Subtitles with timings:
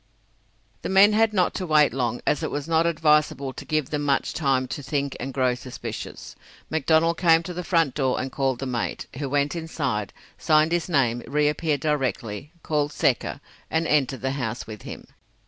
[0.81, 4.01] The men had not to wait long, as it was not advisable to give them
[4.01, 6.35] much time to think and grow suspicious.
[6.71, 10.89] McDonnell came to the front door and called the mate, who went inside, signed his
[10.89, 15.05] name, re appeared directly, called Secker, and entered the house with him.